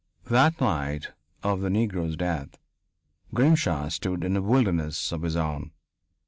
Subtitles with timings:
[0.31, 1.09] That night
[1.43, 2.57] of the Negro's death
[3.35, 5.73] Grimshaw stood in a wilderness of his own.